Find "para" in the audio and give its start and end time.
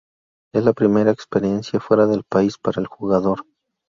2.57-2.81